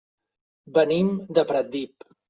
[0.79, 2.13] Venim de Pratdip.